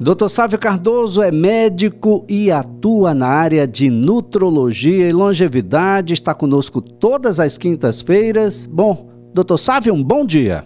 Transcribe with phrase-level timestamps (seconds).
[0.00, 0.28] Dr.
[0.28, 6.14] Sávio Cardoso é médico e atua na área de nutrologia e longevidade.
[6.14, 8.64] Está conosco todas as quintas-feiras.
[8.64, 10.64] Bom, doutor Sávio, um bom dia.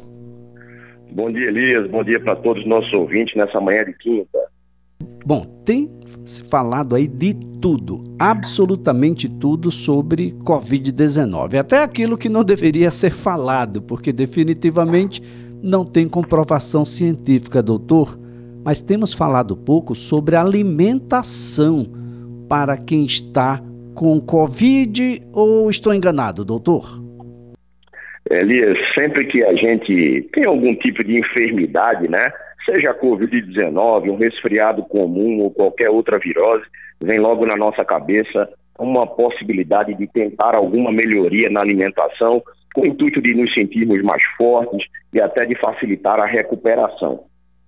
[1.12, 1.90] Bom dia, Elias.
[1.90, 4.38] Bom dia para todos os nossos ouvintes nessa manhã de quinta.
[5.24, 5.90] Bom, tem
[6.26, 11.58] se falado aí de tudo, absolutamente tudo sobre Covid-19.
[11.58, 15.22] Até aquilo que não deveria ser falado, porque definitivamente
[15.62, 18.20] não tem comprovação científica, doutor
[18.64, 21.86] mas temos falado pouco sobre alimentação
[22.48, 23.60] para quem está
[23.94, 27.02] com Covid ou estou enganado, doutor?
[28.30, 32.32] Elias, sempre que a gente tem algum tipo de enfermidade, né?
[32.64, 36.64] Seja a Covid-19, um resfriado comum ou qualquer outra virose,
[37.00, 42.42] vem logo na nossa cabeça uma possibilidade de tentar alguma melhoria na alimentação,
[42.74, 47.24] com o intuito de nos sentirmos mais fortes e até de facilitar a recuperação.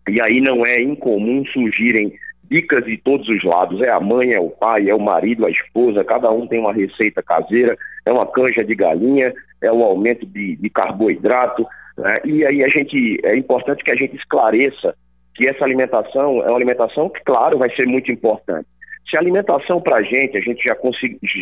[0.08, 2.12] E aí não é incomum surgirem
[2.50, 3.80] dicas de todos os lados.
[3.80, 6.72] É a mãe, é o pai, é o marido, a esposa, cada um tem uma
[6.72, 11.66] receita caseira, é uma canja de galinha, é o aumento de, de carboidrato.
[11.96, 12.20] Né?
[12.24, 14.94] E aí a gente é importante que a gente esclareça
[15.34, 18.68] que essa alimentação é uma alimentação que, claro, vai ser muito importante.
[19.10, 20.76] Se a alimentação para a gente, a gente já,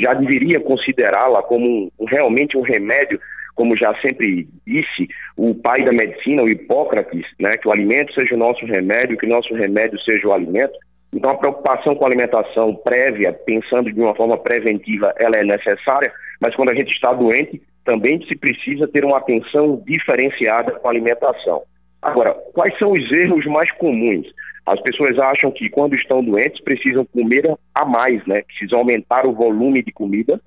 [0.00, 3.20] já deveria considerá-la como um, realmente um remédio
[3.54, 8.34] como já sempre disse o pai da medicina, o Hipócrates, né, que o alimento seja
[8.34, 10.72] o nosso remédio, que o nosso remédio seja o alimento.
[11.12, 16.10] Então, a preocupação com a alimentação prévia, pensando de uma forma preventiva, ela é necessária,
[16.40, 20.90] mas quando a gente está doente, também se precisa ter uma atenção diferenciada com a
[20.90, 21.62] alimentação.
[22.00, 24.26] Agora, quais são os erros mais comuns?
[24.64, 28.42] As pessoas acham que quando estão doentes precisam comer a mais, né?
[28.42, 30.40] Precisam aumentar o volume de comida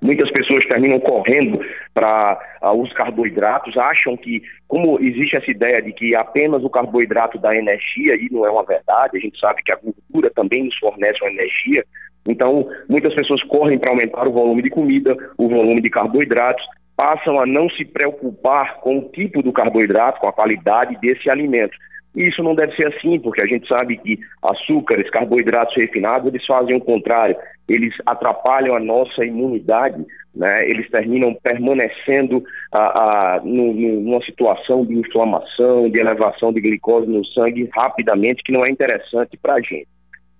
[0.00, 1.60] Muitas pessoas terminam correndo
[1.94, 7.38] para uh, os carboidratos, acham que, como existe essa ideia de que apenas o carboidrato
[7.38, 10.76] dá energia, e não é uma verdade, a gente sabe que a gordura também nos
[10.78, 11.84] fornece uma energia.
[12.28, 16.64] Então, muitas pessoas correm para aumentar o volume de comida, o volume de carboidratos,
[16.96, 21.76] passam a não se preocupar com o tipo do carboidrato, com a qualidade desse alimento.
[22.16, 26.44] E isso não deve ser assim, porque a gente sabe que açúcares, carboidratos refinados, eles
[26.46, 27.36] fazem o contrário.
[27.68, 30.04] Eles atrapalham a nossa imunidade,
[30.34, 30.68] né?
[30.68, 37.08] eles terminam permanecendo a, a, no, no, numa situação de inflamação, de elevação de glicose
[37.08, 39.88] no sangue rapidamente, que não é interessante para a gente.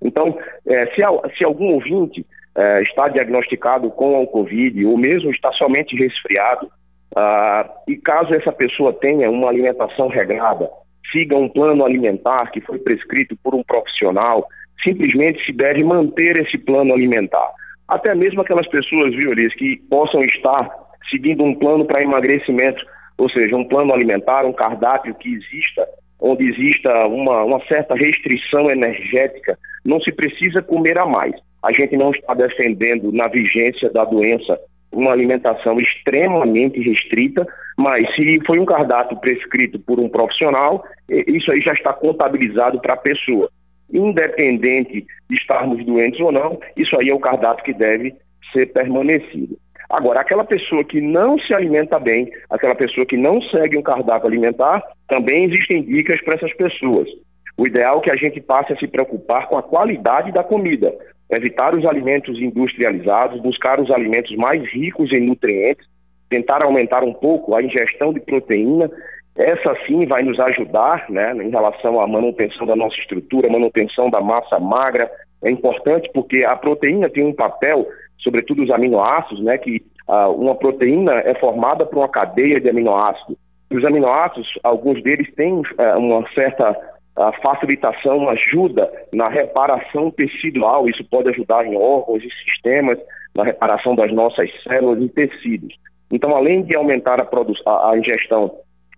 [0.03, 1.03] Então, é, se,
[1.37, 2.25] se, algum ouvinte
[2.57, 6.71] é, está diagnosticado com o Covid ou mesmo está somente resfriado,
[7.17, 10.69] ah, e caso essa pessoa tenha uma alimentação regrada,
[11.11, 14.47] siga um plano alimentar que foi prescrito por um profissional,
[14.83, 17.51] simplesmente se deve manter esse plano alimentar.
[17.89, 20.69] Até mesmo aquelas pessoas, viu, Elis, que possam estar
[21.11, 22.85] seguindo um plano para emagrecimento,
[23.17, 25.87] ou seja, um plano alimentar, um cardápio que exista,
[26.21, 31.35] onde exista uma, uma certa restrição energética, não se precisa comer a mais.
[31.63, 34.59] A gente não está defendendo na vigência da doença
[34.93, 41.61] uma alimentação extremamente restrita, mas se foi um cardápio prescrito por um profissional, isso aí
[41.61, 43.51] já está contabilizado para a pessoa.
[43.93, 48.15] Independente de estarmos doentes ou não, isso aí é o cardápio que deve
[48.53, 49.57] ser permanecido.
[49.89, 54.27] Agora, aquela pessoa que não se alimenta bem, aquela pessoa que não segue um cardápio
[54.27, 57.09] alimentar, também existem dicas para essas pessoas.
[57.57, 60.93] O ideal é que a gente passe a se preocupar com a qualidade da comida,
[61.31, 65.87] evitar os alimentos industrializados, buscar os alimentos mais ricos em nutrientes,
[66.29, 68.91] tentar aumentar um pouco a ingestão de proteína.
[69.37, 74.21] Essa sim vai nos ajudar né, em relação à manutenção da nossa estrutura, manutenção da
[74.21, 75.11] massa magra.
[75.45, 77.87] É importante porque a proteína tem um papel,
[78.19, 83.37] sobretudo os aminoácidos, né, que uh, uma proteína é formada por uma cadeia de aminoácidos.
[83.71, 86.75] Os aminoácidos, alguns deles têm uh, uma certa
[87.17, 92.99] a facilitação ajuda na reparação tecidual, isso pode ajudar em órgãos e sistemas,
[93.35, 95.75] na reparação das nossas células e tecidos.
[96.11, 98.51] Então, além de aumentar a, a ingestão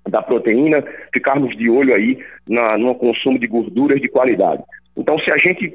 [0.09, 0.83] da proteína,
[1.13, 4.63] ficarmos de olho aí na, no consumo de gorduras de qualidade.
[4.97, 5.73] Então, se a gente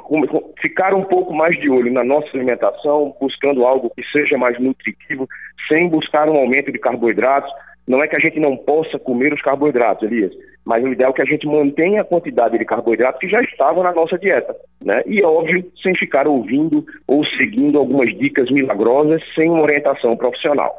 [0.61, 5.27] ficar um pouco mais de olho na nossa alimentação, buscando algo que seja mais nutritivo,
[5.69, 7.49] sem buscar um aumento de carboidratos,
[7.87, 10.33] não é que a gente não possa comer os carboidratos, Elias,
[10.65, 13.83] mas o ideal é que a gente mantenha a quantidade de carboidratos que já estavam
[13.83, 15.01] na nossa dieta, né?
[15.05, 20.77] E óbvio, sem ficar ouvindo ou seguindo algumas dicas milagrosas sem uma orientação profissional.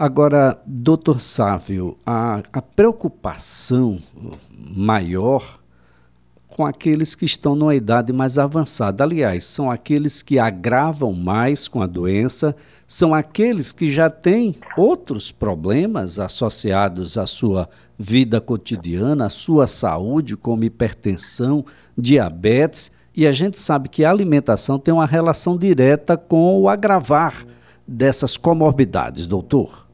[0.00, 3.98] Agora, doutor Sávio, a, a preocupação
[4.58, 5.60] maior
[6.48, 9.04] com aqueles que estão numa idade mais avançada.
[9.04, 12.56] Aliás, são aqueles que agravam mais com a doença,
[12.88, 17.68] são aqueles que já têm outros problemas associados à sua
[17.98, 21.62] vida cotidiana, à sua saúde, como hipertensão,
[21.94, 27.44] diabetes, e a gente sabe que a alimentação tem uma relação direta com o agravar
[27.86, 29.89] dessas comorbidades, doutor.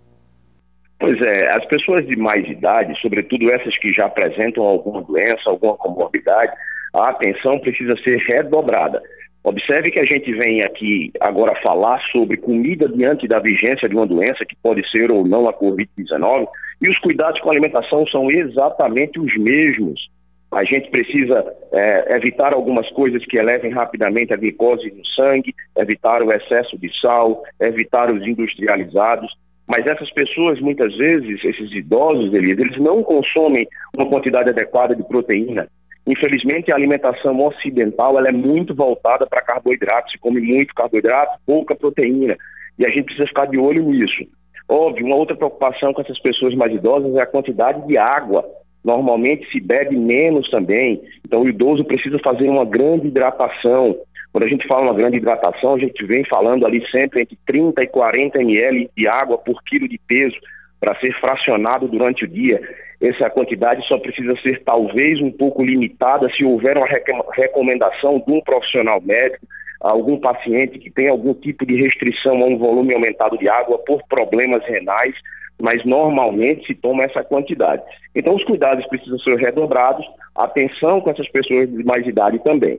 [0.99, 5.77] Pois é, as pessoas de mais idade, sobretudo essas que já apresentam alguma doença, alguma
[5.77, 6.53] comorbidade,
[6.95, 9.03] a atenção precisa ser redobrada.
[9.45, 14.07] Observe que a gente vem aqui agora falar sobre comida diante da vigência de uma
[14.07, 16.49] doença que pode ser ou não a Covid-19,
[16.83, 20.09] e os cuidados com a alimentação são exatamente os mesmos.
[20.53, 26.23] A gente precisa é, evitar algumas coisas que elevem rapidamente a glicose no sangue, evitar
[26.23, 29.31] o excesso de sal, evitar os industrializados.
[29.67, 35.03] Mas essas pessoas, muitas vezes, esses idosos, Elias, eles não consomem uma quantidade adequada de
[35.03, 35.69] proteína.
[36.07, 40.11] Infelizmente, a alimentação ocidental ela é muito voltada para carboidrato.
[40.13, 42.37] Se come muito carboidrato, pouca proteína.
[42.79, 44.25] E a gente precisa ficar de olho nisso.
[44.69, 48.45] Óbvio, uma outra preocupação com essas pessoas mais idosas é a quantidade de água.
[48.85, 51.03] Normalmente se bebe menos também.
[51.25, 53.97] Então, o idoso precisa fazer uma grande hidratação.
[54.37, 57.83] Quando a gente fala uma grande hidratação, a gente vem falando ali sempre entre 30
[57.83, 60.37] e 40 ml de água por quilo de peso
[60.79, 62.61] para ser fracionado durante o dia.
[63.01, 66.87] Essa quantidade só precisa ser talvez um pouco limitada se houver uma
[67.35, 69.47] recomendação de um profissional médico,
[69.81, 74.07] algum paciente que tem algum tipo de restrição a um volume aumentado de água por
[74.07, 75.15] problemas renais,
[75.59, 77.83] mas normalmente se toma essa quantidade.
[78.15, 80.05] Então os cuidados precisam ser redobrados,
[80.35, 82.79] atenção com essas pessoas de mais idade também.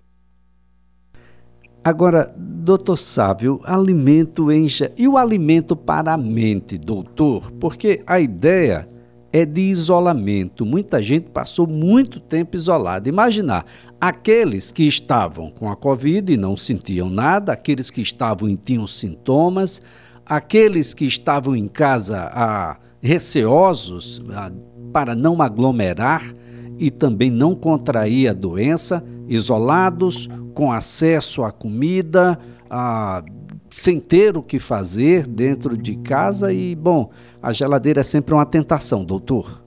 [1.83, 4.91] Agora, doutor Sávio, alimento enche.
[4.97, 7.51] E o alimento para a mente, doutor?
[7.53, 8.87] Porque a ideia
[9.31, 10.65] é de isolamento.
[10.65, 13.07] Muita gente passou muito tempo isolada.
[13.07, 13.65] Imaginar
[13.99, 18.87] aqueles que estavam com a Covid e não sentiam nada, aqueles que estavam e tinham
[18.87, 19.81] sintomas,
[20.25, 24.51] aqueles que estavam em casa ah, receosos ah,
[24.91, 26.33] para não aglomerar
[26.77, 32.35] e também não contrair a doença, isolados, com acesso à comida,
[32.67, 33.21] a,
[33.69, 37.11] sem ter o que fazer dentro de casa e, bom,
[37.43, 39.61] a geladeira é sempre uma tentação, doutor.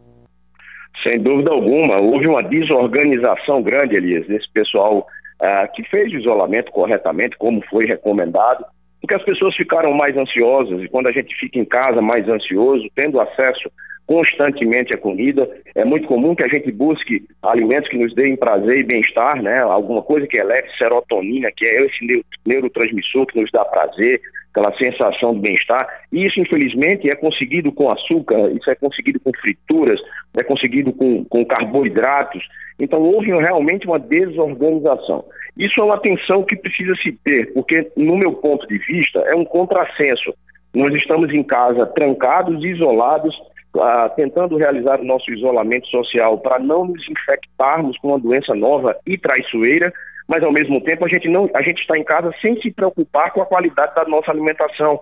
[1.04, 1.98] Sem dúvida alguma.
[2.00, 5.06] Houve uma desorganização grande, Elias, desse pessoal
[5.40, 8.64] ah, que fez o isolamento corretamente, como foi recomendado,
[9.00, 12.84] porque as pessoas ficaram mais ansiosas e quando a gente fica em casa mais ansioso,
[12.96, 13.70] tendo acesso
[14.10, 15.48] constantemente a comida.
[15.72, 19.60] É muito comum que a gente busque alimentos que nos deem prazer e bem-estar, né?
[19.60, 24.20] Alguma coisa que eleve serotonina, que é esse neurotransmissor que nos dá prazer,
[24.50, 25.86] aquela sensação de bem-estar.
[26.12, 30.00] E isso, infelizmente, é conseguido com açúcar, isso é conseguido com frituras,
[30.36, 32.42] é conseguido com, com carboidratos.
[32.80, 35.24] Então, houve realmente uma desorganização.
[35.56, 39.36] Isso é uma atenção que precisa se ter, porque, no meu ponto de vista, é
[39.36, 40.34] um contrassenso.
[40.74, 43.36] Nós estamos em casa trancados, isolados,
[43.78, 48.96] ah, tentando realizar o nosso isolamento social para não nos infectarmos com uma doença nova
[49.06, 49.92] e traiçoeira,
[50.28, 53.32] mas ao mesmo tempo a gente não, a gente está em casa sem se preocupar
[53.32, 54.98] com a qualidade da nossa alimentação.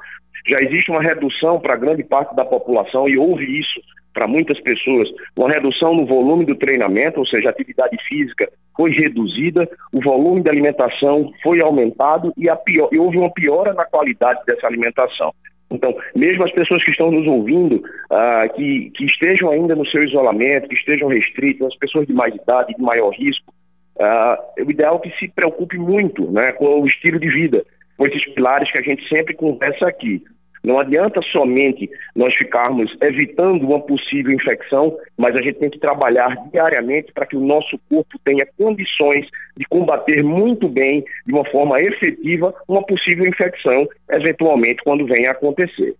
[0.47, 3.81] Já existe uma redução para grande parte da população e houve isso
[4.15, 8.91] para muitas pessoas, uma redução no volume do treinamento, ou seja, a atividade física foi
[8.91, 14.41] reduzida, o volume de alimentação foi aumentado e, pior, e houve uma piora na qualidade
[14.45, 15.33] dessa alimentação.
[15.71, 20.03] Então, mesmo as pessoas que estão nos ouvindo, ah, que, que estejam ainda no seu
[20.03, 23.53] isolamento, que estejam restritas, as pessoas de mais idade, de maior risco,
[24.01, 27.65] ah, o ideal é que se preocupe muito né, com o estilo de vida,
[27.97, 30.23] com esses pilares que a gente sempre conversa aqui.
[30.63, 36.37] Não adianta somente nós ficarmos evitando uma possível infecção, mas a gente tem que trabalhar
[36.53, 41.81] diariamente para que o nosso corpo tenha condições de combater muito bem, de uma forma
[41.81, 45.95] efetiva, uma possível infecção, eventualmente, quando venha a acontecer.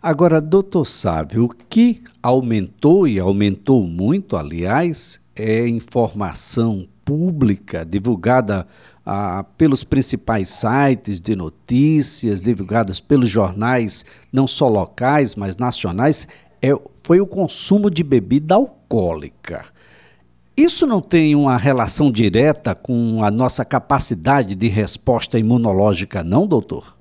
[0.00, 8.66] Agora, doutor Sábio, o que aumentou e aumentou muito, aliás, é informação pública divulgada
[9.10, 16.28] ah, pelos principais sites de notícias, divulgadas pelos jornais, não só locais, mas nacionais,
[16.62, 16.68] é,
[17.06, 19.64] foi o consumo de bebida alcoólica.
[20.54, 26.94] Isso não tem uma relação direta com a nossa capacidade de resposta imunológica, não, doutor?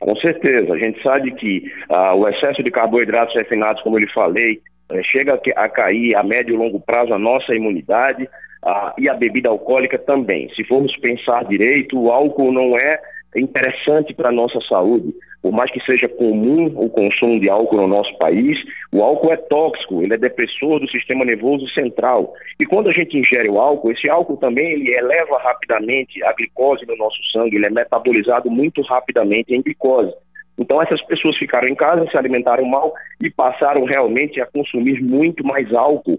[0.00, 0.72] Com certeza.
[0.72, 4.60] A gente sabe que ah, o excesso de carboidratos refinados, como eu lhe falei,
[4.90, 8.28] eh, chega a cair a médio e longo prazo a nossa imunidade
[8.66, 10.50] ah, e a bebida alcoólica também.
[10.56, 13.00] Se formos pensar direito, o álcool não é,
[13.36, 15.14] interessante para a nossa saúde.
[15.40, 18.58] Por mais que seja comum o consumo de álcool no nosso país,
[18.92, 22.32] o álcool é tóxico, ele é depressor do sistema nervoso central.
[22.58, 26.84] E quando a gente ingere o álcool, esse álcool também ele eleva rapidamente a glicose
[26.86, 30.12] no nosso sangue, ele é metabolizado muito rapidamente em glicose.
[30.58, 35.46] Então essas pessoas ficaram em casa, se alimentaram mal e passaram realmente a consumir muito
[35.46, 36.18] mais álcool.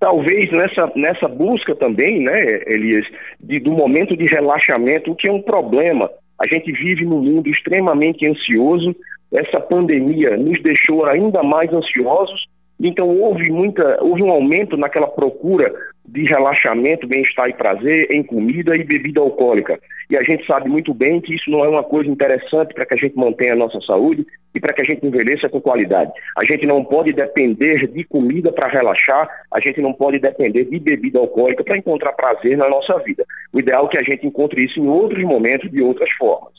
[0.00, 3.06] Talvez nessa, nessa busca também, né, Elias,
[3.38, 6.10] de, do momento de relaxamento, o que é um problema.
[6.40, 8.96] A gente vive num mundo extremamente ansioso,
[9.32, 12.48] essa pandemia nos deixou ainda mais ansiosos
[12.82, 15.72] então houve muita, houve um aumento naquela procura
[16.12, 19.78] de relaxamento, bem-estar e prazer em comida e bebida alcoólica.
[20.10, 22.94] E a gente sabe muito bem que isso não é uma coisa interessante para que
[22.94, 26.10] a gente mantenha a nossa saúde e para que a gente envelheça com qualidade.
[26.36, 30.80] A gente não pode depender de comida para relaxar, a gente não pode depender de
[30.80, 33.24] bebida alcoólica para encontrar prazer na nossa vida.
[33.52, 36.54] O ideal é que a gente encontre isso em outros momentos, de outras formas.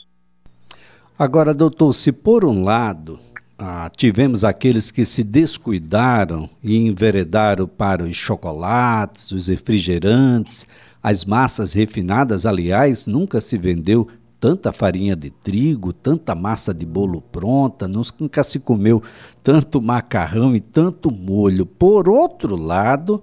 [1.19, 3.19] Agora, doutor, se por um lado
[3.63, 10.65] ah, tivemos aqueles que se descuidaram e enveredaram para os chocolates, os refrigerantes,
[11.01, 12.47] as massas refinadas.
[12.47, 14.07] Aliás, nunca se vendeu
[14.39, 19.03] tanta farinha de trigo, tanta massa de bolo pronta, nunca se comeu
[19.43, 21.63] tanto macarrão e tanto molho.
[21.63, 23.21] Por outro lado,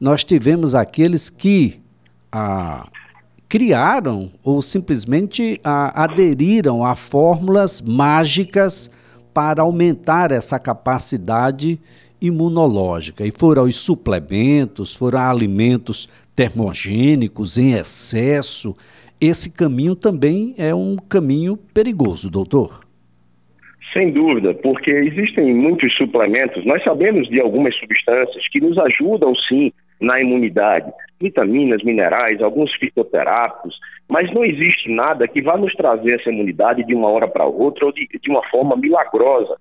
[0.00, 1.80] nós tivemos aqueles que
[2.32, 2.88] ah,
[3.48, 8.90] criaram ou simplesmente ah, aderiram a fórmulas mágicas
[9.36, 11.78] para aumentar essa capacidade
[12.22, 13.22] imunológica.
[13.26, 18.74] E foram os suplementos, foram alimentos termogênicos em excesso.
[19.20, 22.80] Esse caminho também é um caminho perigoso, doutor.
[23.92, 26.64] Sem dúvida, porque existem muitos suplementos.
[26.64, 33.78] Nós sabemos de algumas substâncias que nos ajudam sim na imunidade, vitaminas, minerais, alguns fitoterápicos,
[34.08, 37.86] mas não existe nada que vá nos trazer essa imunidade de uma hora para outra
[37.86, 39.56] ou de, de uma forma milagrosa.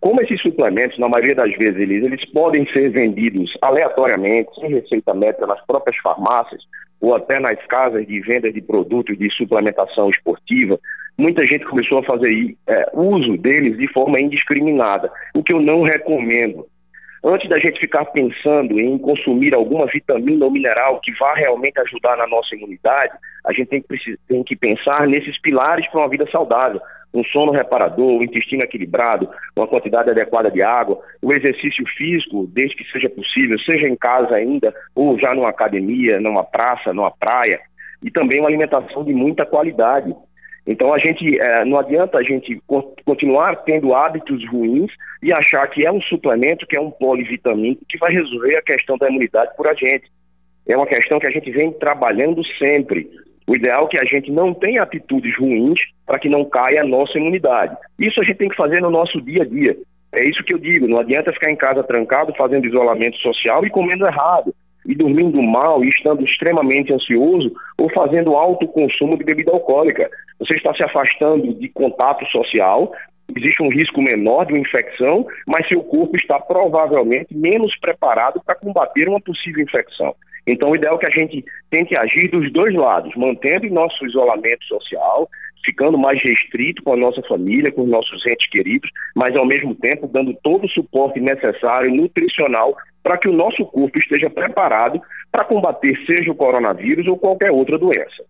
[0.00, 5.14] Como esses suplementos, na maioria das vezes, eles, eles podem ser vendidos aleatoriamente, sem receita
[5.14, 6.62] médica, nas próprias farmácias
[7.00, 10.78] ou até nas casas de venda de produtos de suplementação esportiva,
[11.18, 15.82] muita gente começou a fazer é, uso deles de forma indiscriminada, o que eu não
[15.82, 16.66] recomendo.
[17.26, 22.18] Antes da gente ficar pensando em consumir alguma vitamina ou mineral que vá realmente ajudar
[22.18, 23.14] na nossa imunidade,
[23.46, 26.82] a gente tem que, tem que pensar nesses pilares para uma vida saudável.
[27.14, 32.76] Um sono reparador, um intestino equilibrado, uma quantidade adequada de água, o exercício físico, desde
[32.76, 37.58] que seja possível, seja em casa ainda, ou já numa academia, numa praça, numa praia,
[38.02, 40.14] e também uma alimentação de muita qualidade.
[40.66, 42.60] Então a gente é, não adianta a gente
[43.04, 44.90] continuar tendo hábitos ruins
[45.22, 48.96] e achar que é um suplemento, que é um polivitamínico que vai resolver a questão
[48.96, 50.10] da imunidade por a gente.
[50.66, 53.08] É uma questão que a gente vem trabalhando sempre.
[53.46, 56.86] O ideal é que a gente não tenha atitudes ruins para que não caia a
[56.86, 57.76] nossa imunidade.
[57.98, 59.76] Isso a gente tem que fazer no nosso dia a dia.
[60.12, 63.70] É isso que eu digo, não adianta ficar em casa trancado, fazendo isolamento social e
[63.70, 64.54] comendo errado
[64.86, 70.10] e dormindo mal e estando extremamente ansioso ou fazendo alto consumo de bebida alcoólica.
[70.38, 72.92] Você está se afastando de contato social,
[73.36, 78.54] existe um risco menor de uma infecção, mas seu corpo está provavelmente menos preparado para
[78.54, 80.14] combater uma possível infecção.
[80.46, 84.64] Então, o ideal é que a gente tente agir dos dois lados, mantendo nosso isolamento
[84.66, 85.28] social,
[85.64, 89.74] ficando mais restrito com a nossa família, com os nossos entes queridos, mas ao mesmo
[89.74, 95.44] tempo dando todo o suporte necessário nutricional para que o nosso corpo esteja preparado para
[95.44, 98.24] combater seja o coronavírus ou qualquer outra doença.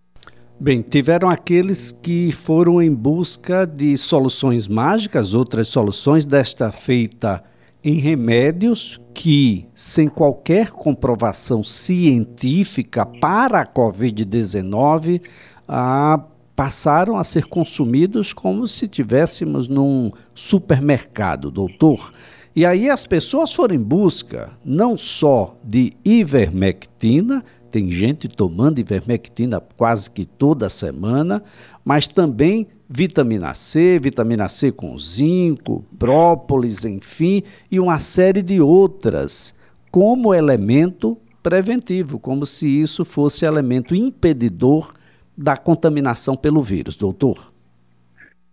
[0.59, 7.43] Bem, tiveram aqueles que foram em busca de soluções mágicas, outras soluções desta feita
[7.85, 15.21] em remédios que, sem qualquer comprovação científica para a Covid-19,
[15.69, 16.25] ah,
[16.55, 22.13] passaram a ser consumidos como se tivéssemos num supermercado, doutor.
[22.55, 29.61] E aí as pessoas foram em busca não só de ivermectina, tem gente tomando ivermectina
[29.77, 31.43] quase que toda semana,
[31.85, 39.53] mas também vitamina C, vitamina C com zinco, própolis, enfim, e uma série de outras,
[39.91, 44.93] como elemento preventivo, como se isso fosse elemento impedidor
[45.37, 47.53] da contaminação pelo vírus, doutor.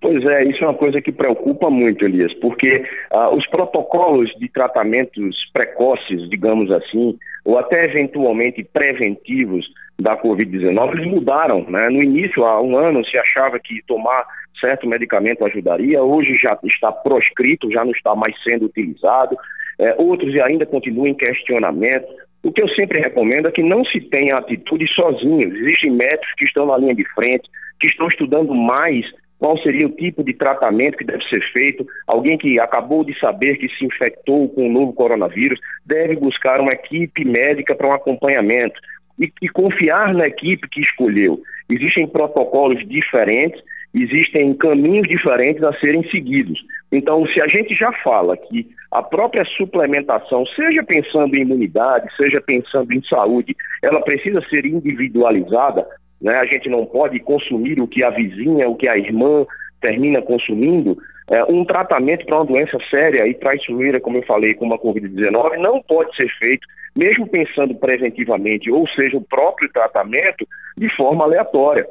[0.02, 4.50] Pois é, isso é uma coisa que preocupa muito, Elias, porque ah, os protocolos de
[4.50, 9.64] tratamentos precoces, digamos assim, ou até eventualmente preventivos
[10.00, 11.64] da Covid-19, eles mudaram.
[11.70, 11.90] Né?
[11.90, 14.26] No início, há um ano, se achava que tomar
[14.60, 19.38] certo medicamento ajudaria, hoje já está proscrito, já não está mais sendo utilizado.
[19.80, 22.08] É, outros ainda continuam em questionamento.
[22.44, 25.56] O que eu sempre recomendo é que não se tenha atitude sozinho.
[25.56, 29.06] Existem médicos que estão na linha de frente, que estão estudando mais
[29.42, 31.86] qual seria o tipo de tratamento que deve ser feito.
[32.08, 36.74] Alguém que acabou de saber que se infectou com o novo coronavírus deve buscar uma
[36.74, 38.80] equipe médica para um acompanhamento
[39.20, 41.42] e, e confiar na equipe que escolheu.
[41.70, 43.60] Existem protocolos diferentes,
[43.94, 46.60] existem caminhos diferentes a serem seguidos.
[46.92, 52.42] Então, se a gente já fala que a própria suplementação, seja pensando em imunidade, seja
[52.42, 55.86] pensando em saúde, ela precisa ser individualizada,
[56.22, 56.36] né?
[56.36, 59.46] a gente não pode consumir o que a vizinha, o que a irmã
[59.82, 60.98] termina consumindo,
[61.30, 65.58] é, um tratamento para uma doença séria e traiçoeira, como eu falei, como a Covid-19,
[65.58, 70.46] não pode ser feito, mesmo pensando preventivamente, ou seja, o próprio tratamento,
[70.78, 71.88] de forma aleatória.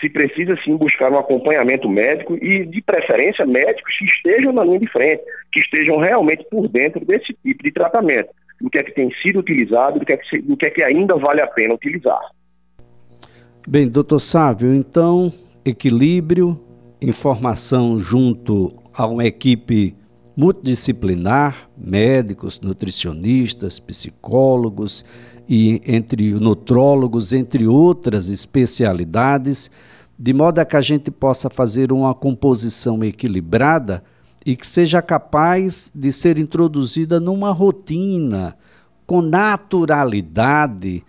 [0.00, 4.78] Se precisa sim buscar um acompanhamento médico e, de preferência, médicos que estejam na linha
[4.78, 8.92] de frente, que estejam realmente por dentro desse tipo de tratamento, do que é que
[8.92, 11.74] tem sido utilizado, do que é que, do que, é que ainda vale a pena
[11.74, 12.20] utilizar.
[13.66, 15.32] Bem, doutor Sávio, então,
[15.64, 16.58] equilíbrio,
[17.02, 19.94] informação junto a uma equipe
[20.36, 25.04] multidisciplinar, médicos, nutricionistas, psicólogos
[25.48, 29.70] e entre nutrólogos, entre outras especialidades,
[30.18, 34.02] de modo a que a gente possa fazer uma composição equilibrada
[34.44, 38.56] e que seja capaz de ser introduzida numa rotina
[39.06, 41.02] com naturalidade,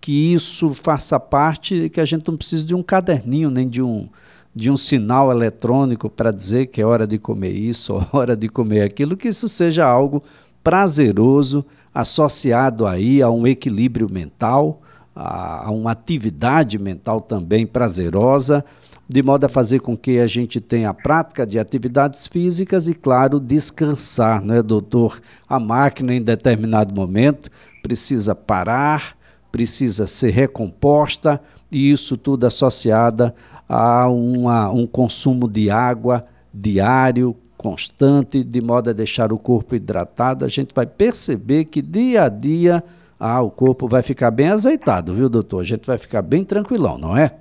[0.00, 4.08] que isso faça parte, que a gente não precise de um caderninho nem de um
[4.54, 8.80] de um sinal eletrônico para dizer que é hora de comer isso, hora de comer
[8.80, 10.22] aquilo, que isso seja algo
[10.64, 11.62] prazeroso,
[11.96, 14.82] associado aí a um equilíbrio mental,
[15.14, 18.62] a, uma atividade mental também prazerosa,
[19.08, 22.92] de modo a fazer com que a gente tenha a prática de atividades físicas e,
[22.92, 25.18] claro, descansar, não é, doutor?
[25.48, 27.50] A máquina, em determinado momento,
[27.82, 29.16] precisa parar,
[29.50, 31.40] precisa ser recomposta,
[31.72, 33.32] e isso tudo associado
[33.66, 40.44] a uma, um consumo de água diário, constante, de modo a deixar o corpo hidratado,
[40.44, 42.82] a gente vai perceber que dia a dia
[43.18, 45.60] ah, o corpo vai ficar bem azeitado, viu, doutor?
[45.60, 47.32] A gente vai ficar bem tranquilão, não é?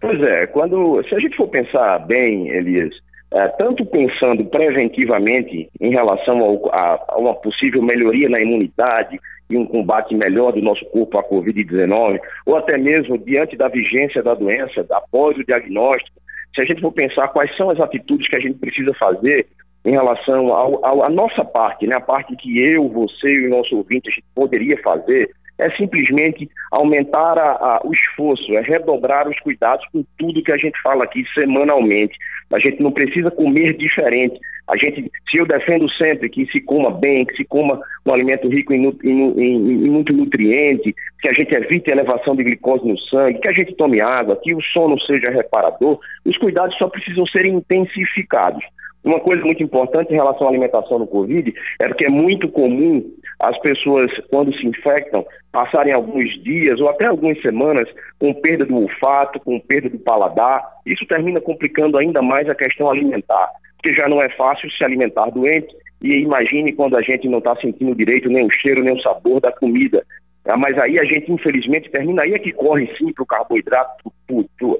[0.00, 2.94] Pois é, quando se a gente for pensar bem, Elias,
[3.32, 9.56] é, tanto pensando preventivamente em relação ao, a, a, uma possível melhoria na imunidade e
[9.56, 14.34] um combate melhor do nosso corpo à Covid-19, ou até mesmo diante da vigência da
[14.34, 16.20] doença, após o diagnóstico,
[16.54, 19.46] se a gente for pensar quais são as atitudes que a gente precisa fazer
[19.84, 24.08] em relação à nossa parte, né, a parte que eu, você e o nosso ouvinte
[24.08, 25.30] a gente poderia fazer,
[25.60, 30.56] é simplesmente aumentar a, a, o esforço, é redobrar os cuidados com tudo que a
[30.56, 32.16] gente fala aqui semanalmente.
[32.52, 34.40] A gente não precisa comer diferente.
[34.68, 38.48] A gente, se eu defendo sempre que se coma bem, que se coma um alimento
[38.48, 42.86] rico em, em, em, em muito nutriente, que a gente evite a elevação de glicose
[42.86, 46.88] no sangue, que a gente tome água, que o sono seja reparador, os cuidados só
[46.88, 48.64] precisam ser intensificados.
[49.02, 53.02] Uma coisa muito importante em relação à alimentação no Covid é porque é muito comum
[53.40, 58.76] as pessoas, quando se infectam, passarem alguns dias ou até algumas semanas com perda do
[58.76, 60.62] olfato, com perda do paladar.
[60.86, 65.30] Isso termina complicando ainda mais a questão alimentar, porque já não é fácil se alimentar
[65.30, 65.74] doente.
[66.02, 69.40] E imagine quando a gente não está sentindo direito nem o cheiro, nem o sabor
[69.40, 70.04] da comida.
[70.46, 74.12] Ah, mas aí a gente, infelizmente, termina aí é que corre sim para o carboidrato,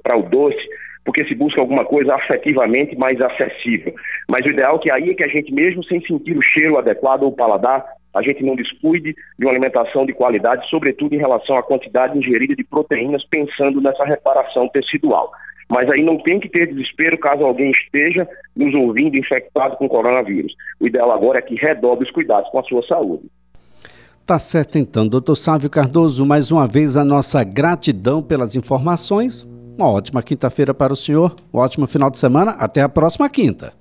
[0.03, 0.59] para o doce,
[1.05, 3.94] porque se busca alguma coisa afetivamente mais acessível.
[4.29, 6.79] Mas o ideal é que aí é que a gente, mesmo sem sentir o cheiro
[6.79, 11.18] adequado ou o paladar, a gente não descuide de uma alimentação de qualidade, sobretudo em
[11.18, 15.31] relação à quantidade ingerida de proteínas, pensando nessa reparação tecidual.
[15.68, 20.53] Mas aí não tem que ter desespero caso alguém esteja nos ouvindo infectado com coronavírus.
[20.81, 23.31] O ideal agora é que redobre os cuidados com a sua saúde.
[24.27, 29.42] Tá certo então, doutor Sávio Cardoso, mais uma vez a nossa gratidão pelas informações.
[29.79, 33.80] Uma ótima quinta-feira para o senhor, um ótimo final de semana, até a próxima quinta.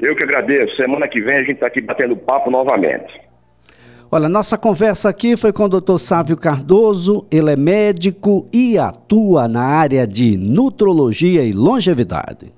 [0.00, 0.76] Eu que agradeço.
[0.76, 3.20] Semana que vem a gente está aqui batendo papo novamente.
[4.12, 5.98] Olha, nossa conversa aqui foi com o Dr.
[5.98, 12.52] Sávio Cardoso, ele é médico e atua na área de nutrologia e longevidade.